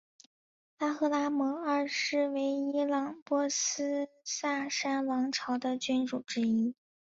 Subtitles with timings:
[0.79, 6.73] 巴赫拉姆二世为伊朗波斯萨珊王朝的君主之一。